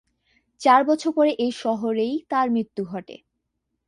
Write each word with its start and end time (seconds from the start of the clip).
চার 0.61 0.81
বছর 0.83 1.11
পরে 1.13 1.31
এই 1.37 1.51
শহরেই 1.57 2.15
তার 2.29 2.47
মৃত্যু 2.51 2.81
ঘটে। 2.85 3.15